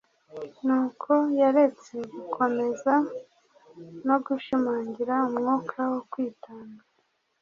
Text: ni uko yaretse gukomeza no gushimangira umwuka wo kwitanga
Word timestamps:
ni 0.65 0.73
uko 0.83 1.11
yaretse 1.39 1.95
gukomeza 2.13 2.93
no 4.07 4.17
gushimangira 4.25 5.15
umwuka 5.29 5.79
wo 5.91 6.01
kwitanga 6.11 6.81